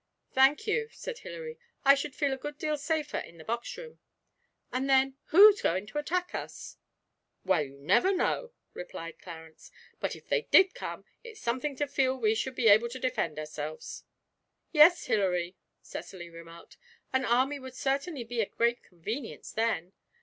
[0.33, 1.59] 'Thank you,' said Hilary.
[1.85, 3.99] 'I should feel a good deal safer in the box room.
[4.73, 6.77] And then, who's going to attack us?'
[7.45, 9.69] 'Well, you never know,' replied Clarence;
[9.99, 13.37] 'but, if they did come, it's something to feel we should be able to defend
[13.37, 14.03] ourselves.'
[14.71, 16.77] 'Yes, Hilary,' Cecily remarked,
[17.13, 19.93] 'an army would certainly be a great convenience then.'